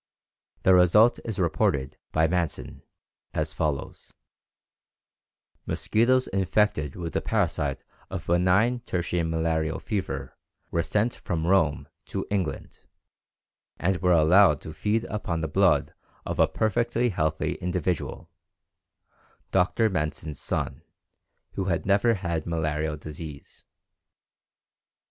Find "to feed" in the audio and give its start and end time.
14.61-15.03